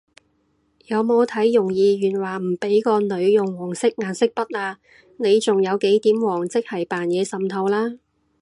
[0.87, 4.79] 有冇睇容議員話唔畀個女用黃色顏色筆啊？
[5.19, 7.99] 你仲有幾點黃即係扮嘢滲透啦！？